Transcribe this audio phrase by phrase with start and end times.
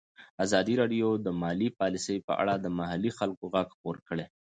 [0.45, 4.25] ازادي راډیو د مالي پالیسي په اړه د محلي خلکو غږ خپور کړی.